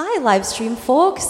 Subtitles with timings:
[0.00, 1.26] Hi, live stream folks.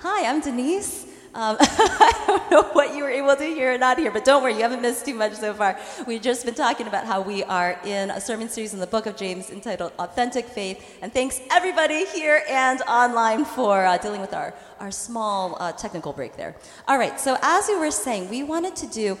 [0.00, 1.04] Hi, I'm Denise.
[1.36, 4.42] Um, I don't know what you were able to hear or not hear, but don't
[4.42, 5.78] worry, you haven't missed too much so far.
[6.04, 9.06] We've just been talking about how we are in a sermon series in the book
[9.06, 10.98] of James entitled Authentic Faith.
[11.00, 16.12] And thanks everybody here and online for uh, dealing with our, our small uh, technical
[16.12, 16.56] break there.
[16.88, 19.16] All right, so as we were saying, we wanted to do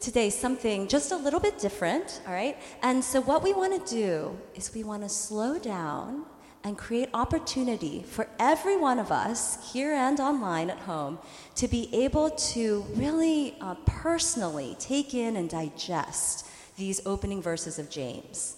[0.00, 2.58] today something just a little bit different, all right?
[2.82, 6.26] And so what we want to do is we want to slow down
[6.68, 11.18] and create opportunity for every one of us here and online at home
[11.54, 16.46] to be able to really uh, personally take in and digest
[16.76, 18.56] these opening verses of James.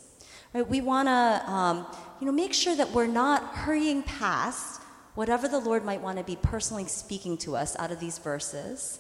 [0.52, 0.69] Right?
[0.69, 1.86] We want to um,
[2.20, 4.83] you know, make sure that we're not hurrying past
[5.14, 8.98] whatever the Lord might want to be personally speaking to us out of these verses.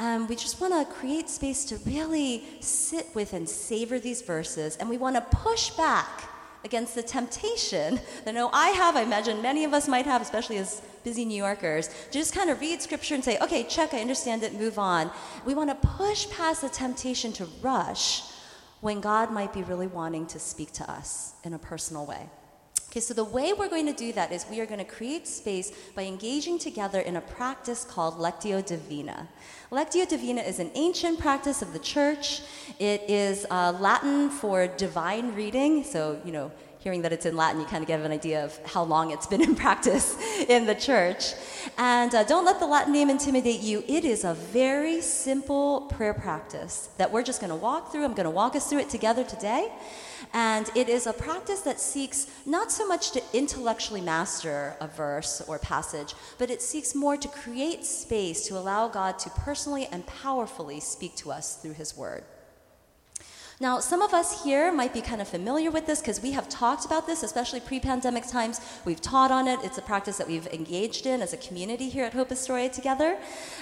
[0.00, 4.76] And we just want to create space to really sit with and savor these verses,
[4.76, 6.24] and we want to push back
[6.64, 10.58] against the temptation that know I have, I imagine many of us might have, especially
[10.58, 14.00] as busy New Yorkers, to just kind of read scripture and say, okay, check, I
[14.00, 15.10] understand it, move on.
[15.44, 18.22] We want to push past the temptation to rush
[18.80, 22.28] when God might be really wanting to speak to us in a personal way.
[22.90, 25.28] Okay, so the way we're going to do that is we are going to create
[25.28, 29.28] space by engaging together in a practice called Lectio Divina.
[29.70, 32.42] Lectio Divina is an ancient practice of the church.
[32.80, 37.60] It is uh, Latin for divine reading, so, you know, hearing that it's in Latin,
[37.60, 40.16] you kind of get an idea of how long it's been in practice
[40.48, 41.34] in the church.
[41.78, 43.84] And uh, don't let the Latin name intimidate you.
[43.86, 48.04] It is a very simple prayer practice that we're just going to walk through.
[48.04, 49.70] I'm going to walk us through it together today.
[50.32, 55.42] And it is a practice that seeks not so much to intellectually master a verse
[55.46, 60.06] or passage, but it seeks more to create space to allow God to personally and
[60.06, 62.24] powerfully speak to us through His Word.
[63.62, 66.48] Now, some of us here might be kind of familiar with this because we have
[66.48, 68.58] talked about this, especially pre pandemic times.
[68.86, 69.60] We've taught on it.
[69.62, 73.18] It's a practice that we've engaged in as a community here at Hope Astoria together.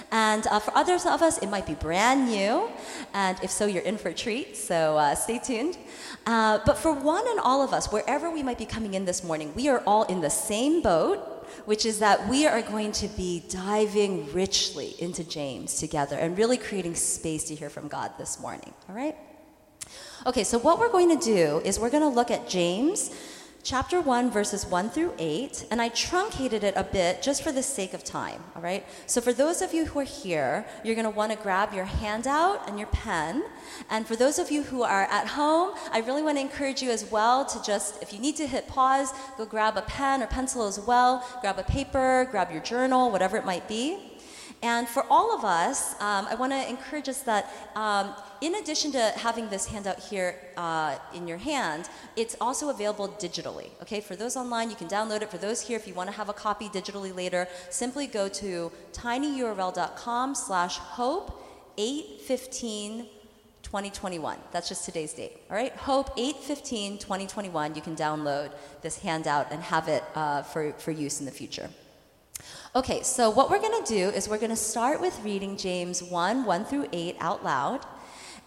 [0.09, 2.69] And uh, for others of us, it might be brand new.
[3.13, 4.55] And if so, you're in for a treat.
[4.55, 5.77] So uh, stay tuned.
[6.25, 9.21] Uh, but for one and all of us, wherever we might be coming in this
[9.21, 13.07] morning, we are all in the same boat which is that we are going to
[13.07, 18.39] be diving richly into James together and really creating space to hear from God this
[18.39, 18.71] morning.
[18.87, 19.17] All right?
[20.25, 23.11] Okay, so what we're going to do is we're going to look at James
[23.63, 27.61] chapter 1, verses 1 through 8, and I truncated it a bit just for the
[27.61, 28.85] sake of time, all right?
[29.05, 31.85] So for those of you who are here, you're going to want to grab your
[31.85, 33.43] handout and your pen.
[33.89, 36.89] And for those of you who are at home, I really want to encourage you
[36.89, 40.27] as well to just, if you need to hit pause, go grab a pen or
[40.27, 44.08] pencil as well, grab a paper, grab your journal, whatever it might be.
[44.61, 48.91] And for all of us, um, I want to encourage us that um, in addition
[48.91, 53.69] to having this handout here uh, in your hand, it's also available digitally.
[53.81, 55.31] Okay, for those online, you can download it.
[55.31, 58.71] For those here, if you want to have a copy digitally later, simply go to
[58.91, 61.41] tinyurl.com/slash hope
[61.77, 63.07] 815.
[63.61, 64.37] 2021.
[64.51, 65.33] That's just today's date.
[65.49, 65.75] All right?
[65.75, 67.75] Hope 815 2021.
[67.75, 71.69] You can download this handout and have it uh, for, for use in the future.
[72.75, 76.03] Okay, so what we're going to do is we're going to start with reading James
[76.03, 77.83] 1 1 through 8 out loud.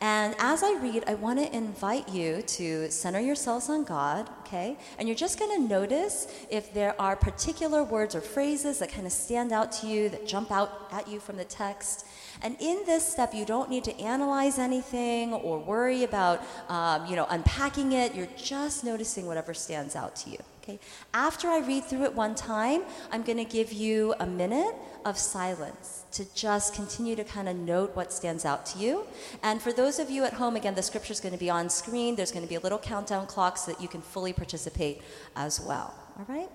[0.00, 4.76] And as I read, I want to invite you to center yourselves on God, okay?
[4.96, 9.08] And you're just going to notice if there are particular words or phrases that kind
[9.08, 12.06] of stand out to you, that jump out at you from the text.
[12.42, 17.16] And in this step, you don't need to analyze anything or worry about, um, you
[17.16, 18.14] know, unpacking it.
[18.14, 20.38] You're just noticing whatever stands out to you.
[20.62, 20.78] Okay.
[21.12, 25.18] After I read through it one time, I'm going to give you a minute of
[25.18, 29.04] silence to just continue to kind of note what stands out to you.
[29.42, 31.68] And for those of you at home, again, the scripture is going to be on
[31.68, 32.14] screen.
[32.14, 35.02] There's going to be a little countdown clock so that you can fully participate
[35.34, 35.92] as well.
[36.16, 36.50] All right?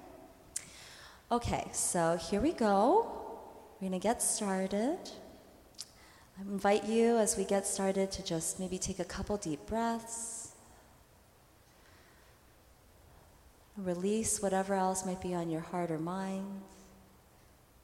[1.29, 3.11] Okay, so here we go.
[3.73, 4.99] We're going to get started.
[6.39, 10.36] I invite you as we get started to just maybe take a couple deep breaths.
[13.77, 16.61] Release whatever else might be on your heart or mind.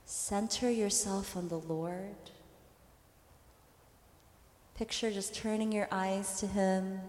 [0.05, 2.15] Center yourself on the Lord.
[4.75, 6.99] Picture just turning your eyes to Him,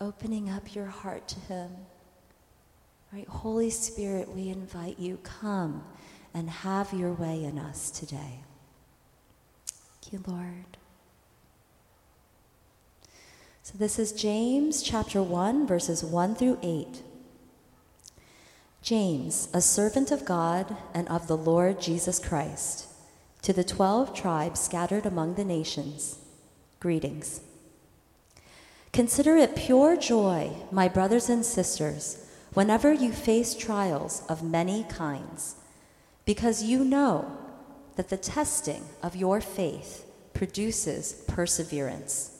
[0.00, 1.70] opening up your heart to Him.
[3.12, 5.84] Right, Holy Spirit, we invite you, come
[6.32, 8.40] and have your way in us today.
[9.66, 10.78] Thank you, Lord.
[13.62, 17.02] So this is James chapter 1, verses 1 through 8.
[18.82, 22.88] James, a servant of God and of the Lord Jesus Christ,
[23.42, 26.18] to the twelve tribes scattered among the nations,
[26.80, 27.42] greetings.
[28.92, 35.54] Consider it pure joy, my brothers and sisters, whenever you face trials of many kinds,
[36.24, 37.38] because you know
[37.94, 40.04] that the testing of your faith
[40.34, 42.30] produces perseverance.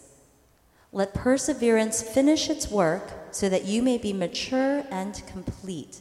[0.91, 6.01] Let perseverance finish its work so that you may be mature and complete,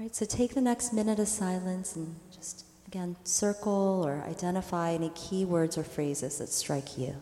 [0.00, 5.10] Right, so take the next minute of silence and just again circle or identify any
[5.10, 7.16] key words or phrases that strike you.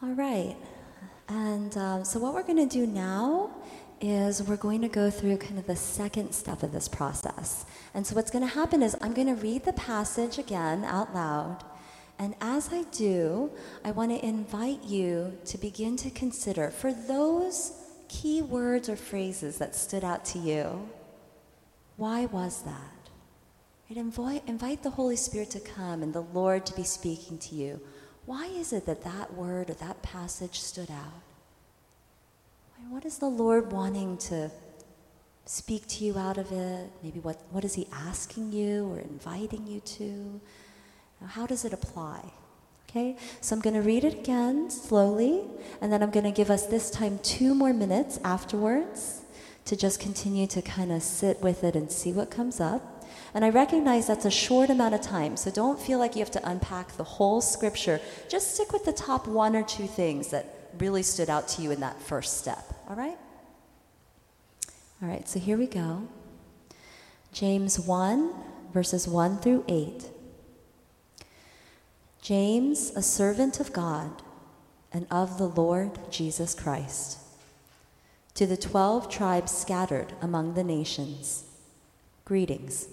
[0.00, 0.54] All right,
[1.26, 3.50] and um, so what we're going to do now
[4.00, 7.64] is we're going to go through kind of the second step of this process.
[7.94, 11.12] And so, what's going to happen is I'm going to read the passage again out
[11.12, 11.64] loud.
[12.18, 13.50] And as I do,
[13.84, 17.72] I want to invite you to begin to consider for those
[18.08, 20.88] key words or phrases that stood out to you,
[21.96, 22.96] why was that?
[23.88, 27.80] Invite, invite the Holy Spirit to come and the Lord to be speaking to you.
[28.24, 31.22] Why is it that that word or that passage stood out?
[32.90, 34.50] What is the Lord wanting to
[35.44, 36.90] speak to you out of it?
[37.02, 40.40] Maybe what, what is He asking you or inviting you to?
[41.26, 42.32] How does it apply?
[42.88, 45.42] Okay, so I'm going to read it again slowly,
[45.80, 49.22] and then I'm going to give us this time two more minutes afterwards
[49.66, 53.04] to just continue to kind of sit with it and see what comes up.
[53.34, 56.30] And I recognize that's a short amount of time, so don't feel like you have
[56.30, 58.00] to unpack the whole scripture.
[58.28, 61.72] Just stick with the top one or two things that really stood out to you
[61.72, 62.64] in that first step.
[62.88, 63.18] All right?
[65.02, 66.08] All right, so here we go.
[67.32, 68.32] James 1,
[68.72, 70.08] verses 1 through 8.
[72.26, 74.10] James, a servant of God
[74.92, 77.20] and of the Lord Jesus Christ,
[78.34, 81.44] to the twelve tribes scattered among the nations,
[82.24, 82.88] greetings.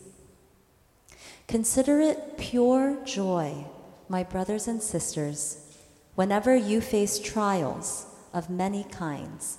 [1.48, 3.66] Consider it pure joy,
[4.08, 5.66] my brothers and sisters
[6.14, 9.58] whenever you face trials of many kinds,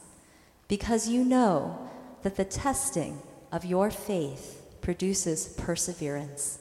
[0.68, 1.90] because you know
[2.22, 6.60] that the testing of your faith produces perseverance.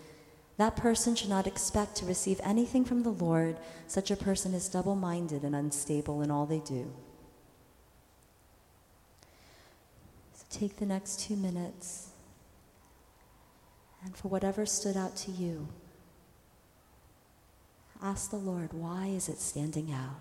[0.61, 3.57] That person should not expect to receive anything from the Lord.
[3.87, 6.93] Such a person is double minded and unstable in all they do.
[10.35, 12.09] So take the next two minutes,
[14.05, 15.67] and for whatever stood out to you,
[17.99, 20.19] ask the Lord, why is it standing out?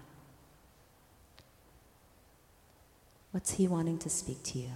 [3.33, 4.71] What's He wanting to speak to you?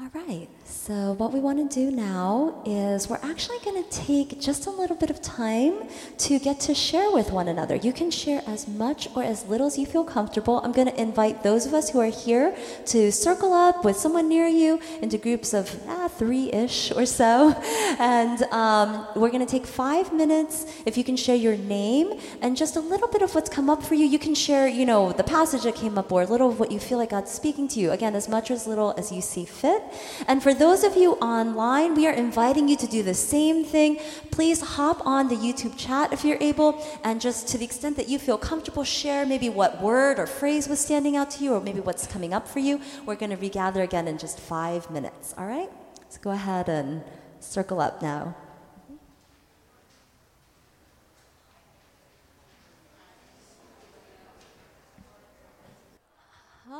[0.00, 4.40] All right, so what we want to do now is we're actually going to take
[4.40, 5.88] just a little bit of time
[6.18, 7.74] to get to share with one another.
[7.74, 10.60] You can share as much or as little as you feel comfortable.
[10.60, 14.28] I'm going to invite those of us who are here to circle up with someone
[14.28, 17.60] near you into groups of ah, three ish or so.
[18.00, 20.66] And um, we're going to take five minutes.
[20.86, 23.82] If you can share your name and just a little bit of what's come up
[23.82, 26.50] for you, you can share, you know, the passage that came up or a little
[26.50, 27.90] of what you feel like God's speaking to you.
[27.90, 29.82] Again, as much or as little as you see fit.
[30.26, 34.00] And for those of you online, we are inviting you to do the same thing.
[34.30, 38.08] Please hop on the YouTube chat if you're able, and just to the extent that
[38.08, 41.60] you feel comfortable, share maybe what word or phrase was standing out to you, or
[41.60, 42.80] maybe what's coming up for you.
[43.06, 45.70] We're going to regather again in just five minutes, all right?
[46.08, 47.02] So go ahead and
[47.40, 48.34] circle up now.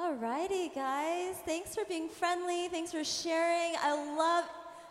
[0.09, 1.35] Alrighty, guys.
[1.45, 2.69] Thanks for being friendly.
[2.69, 3.75] Thanks for sharing.
[3.79, 4.45] I love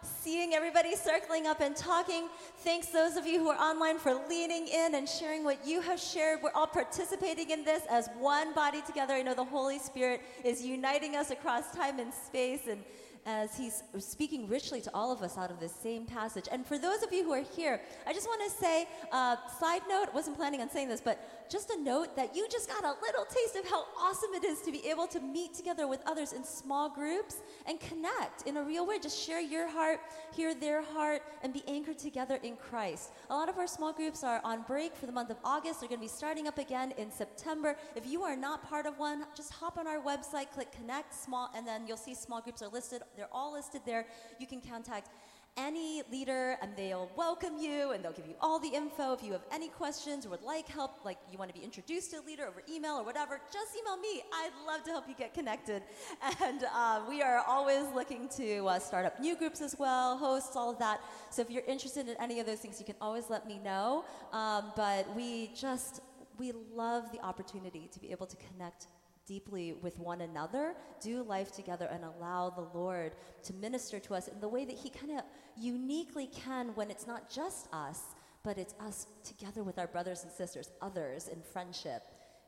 [0.03, 2.27] seeing everybody circling up and talking.
[2.57, 5.99] Thanks those of you who are online for leaning in and sharing what you have
[5.99, 6.41] shared.
[6.43, 9.15] We're all participating in this as one body together.
[9.15, 12.83] I know the Holy Spirit is uniting us across time and space and
[13.27, 16.45] as he's speaking richly to all of us out of this same passage.
[16.49, 19.81] And for those of you who are here, I just want to say, uh, side
[19.89, 21.19] note, wasn't planning on saying this, but
[21.49, 24.61] just a note that you just got a little taste of how awesome it is
[24.61, 28.63] to be able to meet together with others in small groups and connect in a
[28.63, 28.97] real way.
[28.97, 29.99] Just share your heart,
[30.33, 33.11] hear their heart, and be anchored together in Christ.
[33.29, 35.81] A lot of our small groups are on break for the month of August.
[35.81, 37.75] They're going to be starting up again in September.
[37.95, 41.49] If you are not part of one, just hop on our website, click connect small,
[41.55, 43.01] and then you'll see small groups are listed.
[43.17, 44.05] They're all listed there.
[44.39, 45.09] You can contact
[45.57, 49.13] any leader and they'll welcome you and they'll give you all the info.
[49.13, 52.11] If you have any questions or would like help, like you want to be introduced
[52.11, 54.21] to a leader over email or whatever, just email me.
[54.31, 55.81] I'd love to help you get connected.
[56.39, 60.55] And uh, we are always looking to uh, start up new groups as well, hosts,
[60.55, 61.01] all of that.
[61.31, 64.05] So if you're interested in any of those things, you can always let me know.
[64.31, 66.01] Um, but we just,
[66.37, 68.87] we love the opportunity to be able to connect
[69.27, 74.27] deeply with one another, do life together, and allow the Lord to minister to us
[74.27, 75.23] in the way that He kind of
[75.55, 80.31] uniquely can when it's not just us, but it's us together with our brothers and
[80.31, 82.03] sisters, others in friendship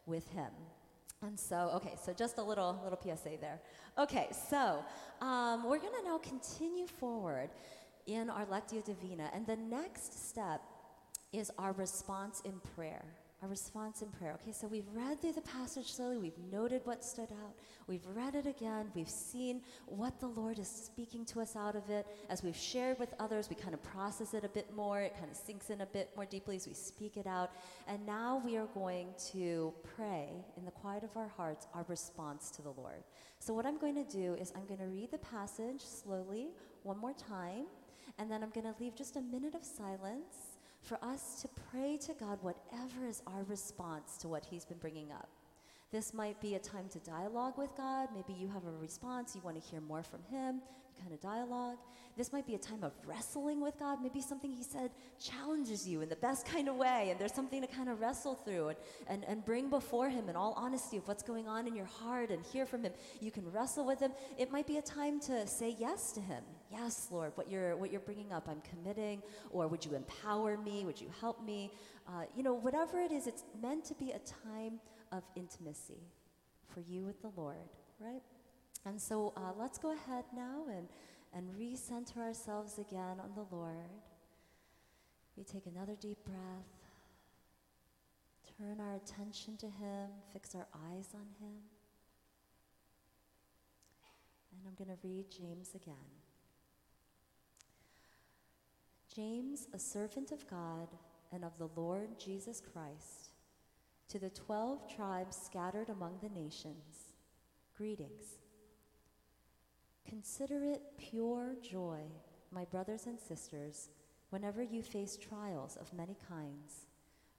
[0.06, 0.52] with Him.
[1.22, 3.60] And so, okay, so just a little little PSA there.
[3.98, 4.84] Okay, so
[5.22, 7.50] um, we're going to now continue forward
[8.08, 10.62] in our Lectio Divina, and the next step
[11.34, 13.04] is our response in prayer
[13.42, 14.38] our response in prayer.
[14.42, 17.54] Okay, so we've read through the passage slowly, we've noted what stood out,
[17.88, 21.90] we've read it again, we've seen what the Lord is speaking to us out of
[21.90, 22.06] it.
[22.30, 25.32] As we've shared with others, we kind of process it a bit more, it kind
[25.32, 27.52] of sinks in a bit more deeply as we speak it out.
[27.88, 32.52] And now we are going to pray in the quiet of our hearts our response
[32.52, 33.04] to the Lord.
[33.40, 36.50] So, what I'm going to do is I'm going to read the passage slowly
[36.84, 37.66] one more time,
[38.18, 40.49] and then I'm going to leave just a minute of silence
[40.82, 45.12] for us to pray to God whatever is our response to what He's been bringing
[45.12, 45.30] up.
[45.92, 48.10] This might be a time to dialogue with God.
[48.14, 50.62] Maybe you have a response, you want to hear more from Him,
[51.00, 51.78] kind of dialogue.
[52.18, 54.00] This might be a time of wrestling with God.
[54.02, 57.62] Maybe something He said challenges you in the best kind of way, and there's something
[57.62, 58.78] to kind of wrestle through and,
[59.08, 62.30] and, and bring before Him in all honesty of what's going on in your heart
[62.30, 62.94] and hear from Him.
[63.22, 64.12] You can wrestle with Him.
[64.38, 66.44] It might be a time to say yes to Him.
[66.72, 69.22] Yes, Lord, what you're, what you're bringing up, I'm committing.
[69.52, 70.84] Or would you empower me?
[70.86, 71.72] Would you help me?
[72.08, 74.80] Uh, you know, whatever it is, it's meant to be a time
[75.12, 76.04] of intimacy
[76.74, 77.58] for you with the Lord,
[78.00, 78.22] right?
[78.86, 80.88] And so uh, let's go ahead now and,
[81.34, 83.76] and recenter ourselves again on the Lord.
[85.38, 86.38] We take another deep breath,
[88.58, 91.56] turn our attention to Him, fix our eyes on Him.
[94.52, 95.96] And I'm going to read James again.
[99.16, 100.88] James, a servant of God
[101.32, 103.30] and of the Lord Jesus Christ
[104.10, 107.14] to the twelve tribes scattered among the nations,
[107.78, 108.40] greetings.
[110.10, 112.00] Consider it pure joy,
[112.52, 113.90] my brothers and sisters,
[114.32, 116.88] whenever you face trials of many kinds,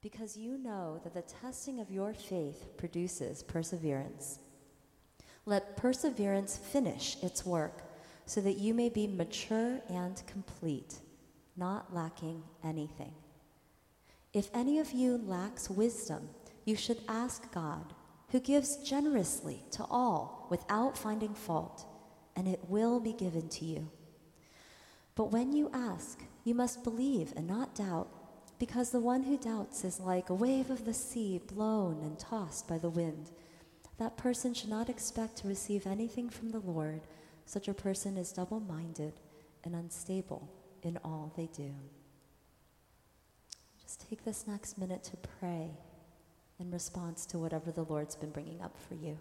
[0.01, 4.39] because you know that the testing of your faith produces perseverance.
[5.47, 7.83] Let perseverance finish its work,
[8.25, 11.01] so that you may be mature and complete,
[11.57, 13.15] not lacking anything.
[14.33, 16.29] If any of you lacks wisdom,
[16.65, 17.95] you should ask God,
[18.29, 21.85] who gives generously to all without finding fault,
[22.41, 23.91] and it will be given to you.
[25.15, 28.09] But when you ask, you must believe and not doubt,
[28.59, 32.67] because the one who doubts is like a wave of the sea blown and tossed
[32.67, 33.31] by the wind.
[33.99, 37.03] That person should not expect to receive anything from the Lord.
[37.45, 39.13] Such a person is double minded
[39.63, 40.49] and unstable
[40.83, 41.75] in all they do.
[43.83, 45.73] Just take this next minute to pray
[46.59, 49.19] in response to whatever the Lord's been bringing up for you.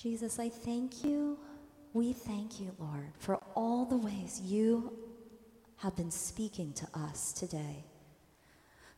[0.00, 1.36] Jesus, I thank you.
[1.92, 4.92] We thank you, Lord, for all the ways you
[5.78, 7.84] have been speaking to us today.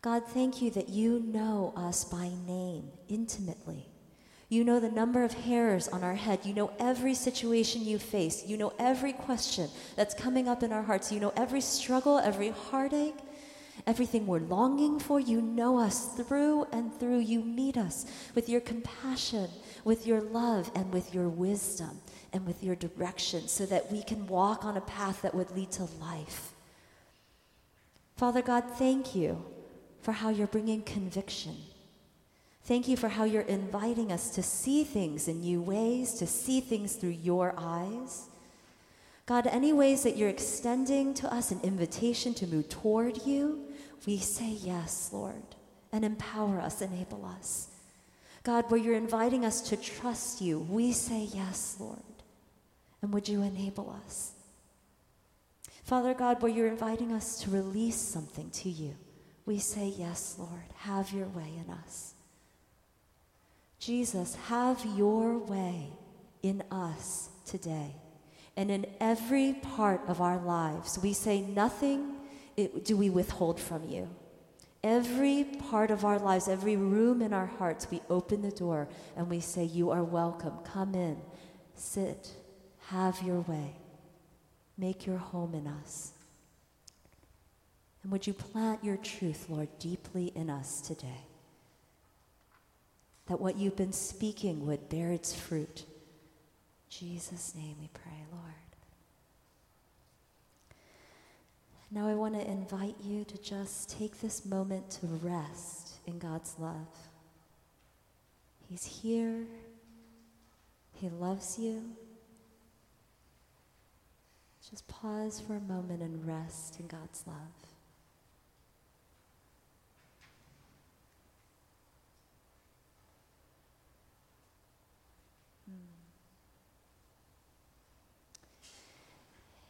[0.03, 3.87] God, thank you that you know us by name intimately.
[4.51, 6.41] You know the number of hairs on our head.
[6.45, 8.45] You know every situation you face.
[8.47, 11.11] You know every question that's coming up in our hearts.
[11.11, 13.17] You know every struggle, every heartache,
[13.87, 15.21] everything we're longing for.
[15.21, 17.21] You know us through and through.
[17.21, 19.49] You meet us with your compassion,
[19.85, 22.01] with your love, and with your wisdom,
[22.33, 25.71] and with your direction so that we can walk on a path that would lead
[25.73, 26.53] to life.
[28.17, 29.43] Father God, thank you
[30.03, 31.57] for how you're bringing conviction.
[32.65, 36.61] Thank you for how you're inviting us to see things in new ways, to see
[36.61, 38.29] things through your eyes.
[39.27, 43.65] God, any ways that you're extending to us an invitation to move toward you,
[44.07, 45.57] we say yes, Lord,
[45.93, 47.69] and empower us, enable us.
[48.43, 51.99] God, where you're inviting us to trust you, we say yes, Lord.
[53.03, 54.33] And would you enable us?
[55.85, 58.95] Father God, where you're inviting us to release something to you,
[59.47, 62.15] we say, Yes, Lord, have your way in us.
[63.79, 65.89] Jesus, have your way
[66.43, 67.97] in us today.
[68.57, 72.20] And in every part of our lives, we say, Nothing
[72.69, 74.09] do we withhold from you.
[74.83, 79.29] Every part of our lives, every room in our hearts, we open the door and
[79.29, 80.55] we say, You are welcome.
[80.65, 81.19] Come in,
[81.75, 82.31] sit,
[82.87, 83.75] have your way,
[84.79, 86.13] make your home in us.
[88.03, 91.27] And would you plant your truth, Lord, deeply in us today?
[93.27, 95.85] That what you've been speaking would bear its fruit.
[95.85, 98.60] In Jesus' name we pray, Lord.
[101.93, 106.55] Now I want to invite you to just take this moment to rest in God's
[106.59, 106.87] love.
[108.69, 109.45] He's here.
[110.93, 111.83] He loves you.
[114.71, 117.35] Just pause for a moment and rest in God's love.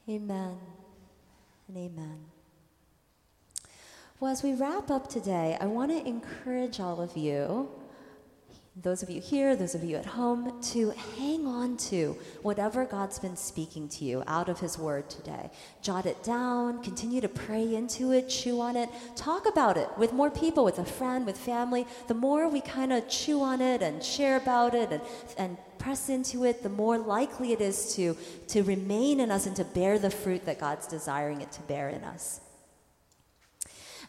[0.06, 0.12] Hmm.
[0.12, 0.58] Amen
[1.70, 2.24] and amen.
[4.18, 7.70] Well, as we wrap up today, I want to encourage all of you,
[8.82, 13.18] those of you here, those of you at home, to hang on to whatever God's
[13.18, 15.50] been speaking to you out of His Word today.
[15.82, 20.12] Jot it down, continue to pray into it, chew on it, talk about it with
[20.12, 21.86] more people, with a friend, with family.
[22.08, 25.02] The more we kind of chew on it and share about it and,
[25.36, 28.16] and press into it, the more likely it is to,
[28.48, 31.90] to remain in us and to bear the fruit that God's desiring it to bear
[31.90, 32.40] in us.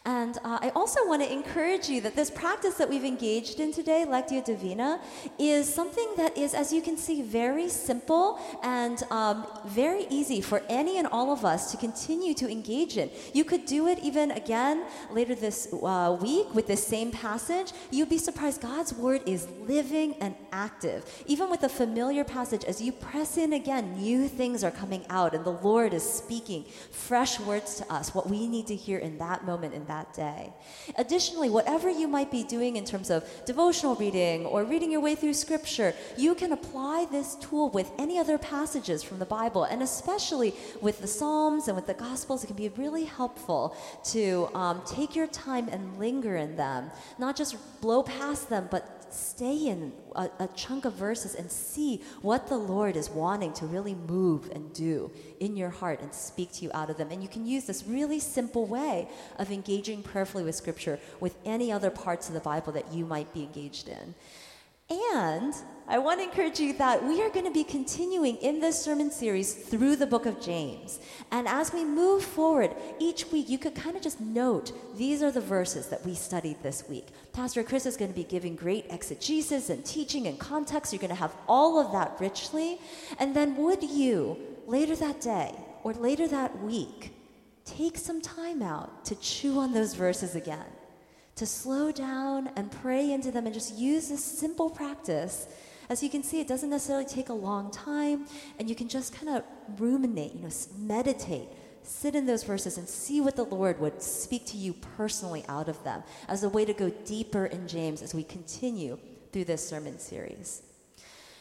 [0.04, 3.72] And uh, I also want to encourage you that this practice that we've engaged in
[3.72, 5.00] today, Lectio Divina,
[5.38, 10.64] is something that is, as you can see, very simple and um, very easy for
[10.70, 13.12] any and all of us to continue to engage in.
[13.34, 17.72] You could do it even again later this uh, week with this same passage.
[17.92, 18.62] You'd be surprised.
[18.62, 21.24] God's word is living and active.
[21.26, 25.34] Even with a familiar passage, as you press in again, new things are coming out,
[25.34, 29.18] and the Lord is speaking fresh words to us, what we need to hear in
[29.18, 30.54] that moment, in that day.
[30.98, 35.16] Additionally, whatever you might be doing in terms of devotional reading or reading your way
[35.16, 39.82] through scripture, you can apply this tool with any other passages from the Bible, and
[39.82, 42.44] especially with the Psalms and with the Gospels.
[42.44, 47.36] It can be really helpful to um, take your time and linger in them, not
[47.36, 52.48] just blow past them, but stay in a, a, chunk of verses and see what
[52.48, 56.64] the Lord is wanting to really move and do in your heart and speak to
[56.64, 57.10] you out of them.
[57.12, 61.72] And you can use this really simple way of engaging prayerfully with Scripture with any
[61.72, 64.16] other parts of the Bible that you might be engaged in.
[64.92, 65.56] And
[65.88, 69.10] I want to encourage you that we are going to be continuing in this sermon
[69.10, 71.00] series through the book of James.
[71.32, 75.32] And as we move forward each week, you could kind of just note these are
[75.32, 77.08] the verses that we studied this week.
[77.32, 80.92] Pastor Chris is going to be giving great exegesis and teaching and context.
[80.92, 82.78] You're going to have all of that richly.
[83.18, 87.14] And then, would you, later that day or later that week,
[87.64, 90.66] take some time out to chew on those verses again?
[91.42, 95.48] To slow down and pray into them and just use this simple practice.
[95.90, 98.28] As you can see, it doesn't necessarily take a long time,
[98.60, 99.44] and you can just kind of
[99.80, 101.48] ruminate, you know, meditate,
[101.82, 105.68] sit in those verses and see what the Lord would speak to you personally out
[105.68, 109.00] of them as a way to go deeper in James as we continue
[109.34, 110.62] through this sermon series.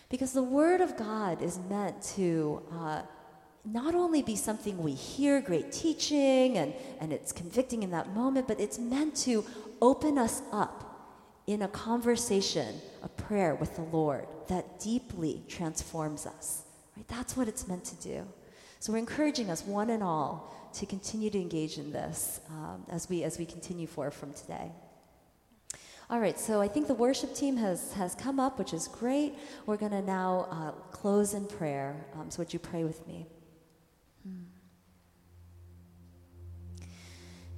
[0.09, 3.03] Because the Word of God is meant to uh,
[3.67, 8.49] not only be something we hear great teaching and, and it's convicting in that moment,
[8.49, 9.45] but it's meant to
[9.81, 10.87] open us up
[11.47, 16.63] in a conversation, a prayer with the Lord that deeply transforms us.
[16.97, 17.07] Right?
[17.09, 18.27] That's what it's meant to do.
[18.79, 23.09] So we're encouraging us, one and all, to continue to engage in this um, as,
[23.09, 24.71] we, as we continue forward from today.
[26.09, 29.35] All right, so I think the worship team has, has come up, which is great.
[29.67, 32.05] We're going to now uh, close in prayer.
[32.15, 33.27] Um, so, would you pray with me?
[34.25, 34.60] Hmm.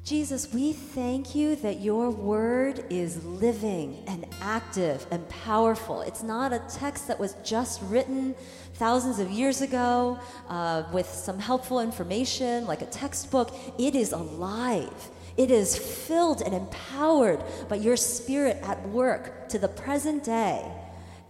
[0.04, 6.00] Jesus, we thank you that your word is living and active and powerful.
[6.00, 8.34] It's not a text that was just written
[8.74, 13.54] thousands of years ago uh, with some helpful information like a textbook.
[13.78, 15.08] It is alive.
[15.36, 20.68] It is filled and empowered by your spirit at work to the present day.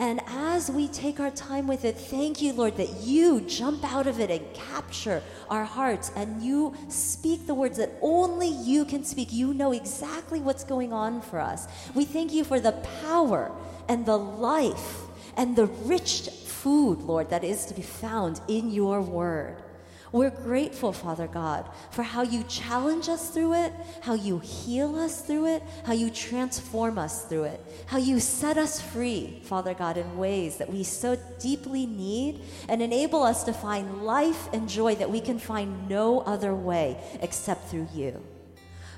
[0.02, 4.08] And as we take our time with it, thank you, Lord, that you jump out
[4.08, 9.04] of it and capture our hearts and you speak the words that only you can
[9.04, 9.32] speak.
[9.32, 11.68] You know exactly what's going on for us.
[11.94, 12.72] We thank you for the
[13.04, 13.52] power
[13.88, 15.02] and the life
[15.36, 19.62] and the rich food, Lord, that is to be found in your word.
[20.12, 23.72] We're grateful, Father God, for how you challenge us through it,
[24.02, 28.58] how you heal us through it, how you transform us through it, how you set
[28.58, 33.54] us free, Father God, in ways that we so deeply need and enable us to
[33.54, 38.22] find life and joy that we can find no other way except through you.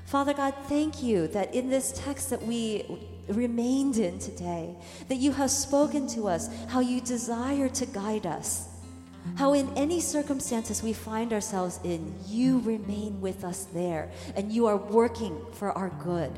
[0.03, 2.85] Father God, thank you that in this text that we
[3.29, 4.75] remained in today,
[5.07, 8.67] that you have spoken to us how you desire to guide us
[9.35, 14.67] how, in any circumstances we find ourselves in, you remain with us there and you
[14.67, 16.31] are working for our good.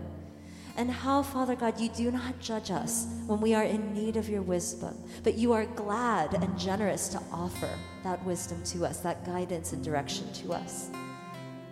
[0.78, 4.30] And how, Father God, you do not judge us when we are in need of
[4.30, 7.70] your wisdom, but you are glad and generous to offer
[8.04, 10.90] that wisdom to us, that guidance and direction to us.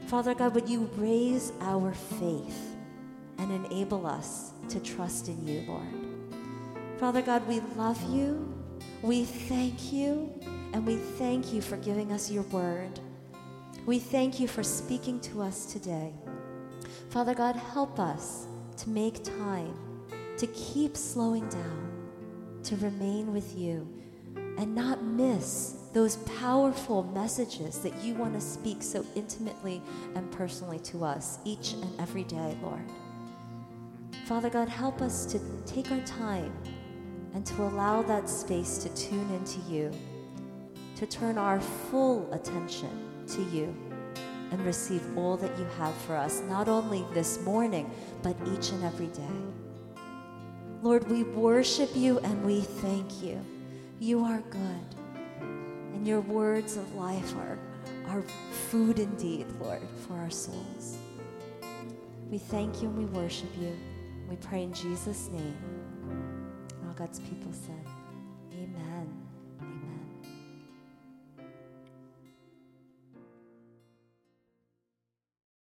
[0.07, 2.75] Father God, would you raise our faith
[3.37, 6.05] and enable us to trust in you, Lord?
[6.97, 8.53] Father God, we love you.
[9.01, 10.33] We thank you.
[10.75, 12.99] And we thank you for giving us your word.
[13.85, 16.11] We thank you for speaking to us today.
[17.07, 18.47] Father God, help us
[18.79, 19.73] to make time,
[20.37, 23.87] to keep slowing down, to remain with you,
[24.57, 29.81] and not miss those powerful messages that you want to speak so intimately
[30.15, 32.83] and personally to us each and every day, Lord.
[34.25, 36.53] Father God, help us to take our time
[37.33, 39.89] and to allow that space to tune into you
[40.95, 43.75] to turn our full attention to you
[44.51, 47.89] and receive all that you have for us, not only this morning,
[48.21, 50.01] but each and every day.
[50.81, 53.43] Lord, we worship you and we thank you.
[53.99, 54.95] You are good,
[55.93, 57.57] and your words of life are,
[58.07, 58.21] are
[58.69, 60.97] food indeed, Lord, for our souls.
[62.29, 63.75] We thank you and we worship you.
[64.29, 65.57] We pray in Jesus' name.
[66.85, 67.94] All God's people said.